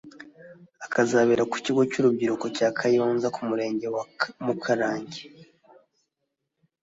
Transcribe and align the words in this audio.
akazabera 0.85 1.43
ku 1.51 1.55
Kigo 1.63 1.81
cy’urubyiruko 1.91 2.45
cya 2.57 2.67
Kayonza 2.77 3.27
(Ku 3.35 3.41
murenge 3.49 3.87
wa 3.95 4.03
Mukarange) 4.45 5.21